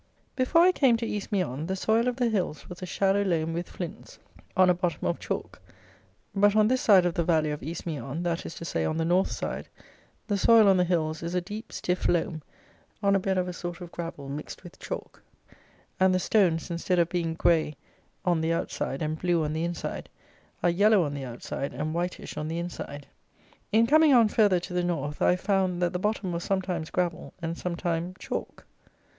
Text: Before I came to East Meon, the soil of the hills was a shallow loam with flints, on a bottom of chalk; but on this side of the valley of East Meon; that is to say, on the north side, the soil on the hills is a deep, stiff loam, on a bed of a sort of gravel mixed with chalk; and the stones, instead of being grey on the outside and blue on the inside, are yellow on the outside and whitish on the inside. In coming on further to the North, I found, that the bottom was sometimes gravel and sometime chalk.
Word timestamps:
Before 0.35 0.61
I 0.63 0.71
came 0.71 0.97
to 0.97 1.05
East 1.05 1.31
Meon, 1.31 1.67
the 1.67 1.75
soil 1.75 2.07
of 2.07 2.15
the 2.15 2.27
hills 2.27 2.67
was 2.67 2.81
a 2.81 2.87
shallow 2.87 3.21
loam 3.23 3.53
with 3.53 3.69
flints, 3.69 4.17
on 4.57 4.67
a 4.67 4.73
bottom 4.73 5.05
of 5.07 5.19
chalk; 5.19 5.61
but 6.33 6.55
on 6.55 6.67
this 6.67 6.81
side 6.81 7.05
of 7.05 7.13
the 7.13 7.23
valley 7.23 7.51
of 7.51 7.61
East 7.61 7.85
Meon; 7.85 8.23
that 8.23 8.43
is 8.43 8.55
to 8.55 8.65
say, 8.65 8.83
on 8.83 8.97
the 8.97 9.05
north 9.05 9.29
side, 9.29 9.67
the 10.25 10.39
soil 10.39 10.67
on 10.67 10.77
the 10.77 10.83
hills 10.85 11.21
is 11.21 11.35
a 11.35 11.39
deep, 11.41 11.71
stiff 11.71 12.07
loam, 12.09 12.41
on 13.03 13.15
a 13.15 13.19
bed 13.19 13.37
of 13.37 13.47
a 13.47 13.53
sort 13.53 13.79
of 13.79 13.91
gravel 13.91 14.27
mixed 14.27 14.63
with 14.63 14.79
chalk; 14.79 15.21
and 15.99 16.15
the 16.15 16.19
stones, 16.19 16.71
instead 16.71 16.97
of 16.97 17.07
being 17.07 17.35
grey 17.35 17.75
on 18.25 18.41
the 18.41 18.51
outside 18.51 19.03
and 19.03 19.19
blue 19.19 19.43
on 19.45 19.53
the 19.53 19.63
inside, 19.63 20.09
are 20.63 20.71
yellow 20.71 21.03
on 21.03 21.13
the 21.13 21.23
outside 21.25 21.73
and 21.75 21.93
whitish 21.93 22.37
on 22.37 22.47
the 22.47 22.57
inside. 22.57 23.05
In 23.71 23.85
coming 23.85 24.15
on 24.15 24.29
further 24.29 24.59
to 24.61 24.73
the 24.73 24.83
North, 24.83 25.21
I 25.21 25.35
found, 25.35 25.79
that 25.83 25.93
the 25.93 25.99
bottom 25.99 26.31
was 26.31 26.43
sometimes 26.43 26.89
gravel 26.89 27.35
and 27.39 27.55
sometime 27.55 28.15
chalk. 28.17 28.65